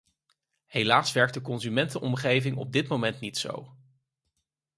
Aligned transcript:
Helaas 0.65 1.11
werkt 1.11 1.33
de 1.33 1.41
consumentenomgeving 1.41 2.57
op 2.57 2.71
dit 2.71 2.87
moment 2.87 3.19
niet 3.19 3.37
zo. 3.37 3.75